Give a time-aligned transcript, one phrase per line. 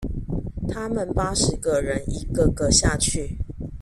[0.67, 3.37] 他們八十個人一個個下去